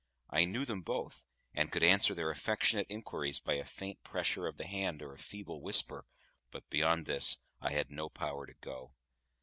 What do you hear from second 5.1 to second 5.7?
a feeble